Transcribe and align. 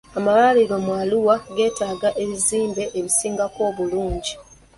Amalwaliro 0.17 0.75
mu 0.85 0.91
Arua 1.01 1.35
geetaaga 1.55 2.09
ebizimbe 2.23 2.83
ebisingako 2.97 3.59
obulungi. 3.69 4.33